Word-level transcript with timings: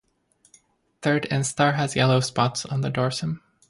Third 1.03 1.25
instar 1.29 1.75
has 1.75 1.95
yellow 1.95 2.21
spots 2.21 2.65
on 2.65 2.81
the 2.81 2.89
dorsum. 2.89 3.39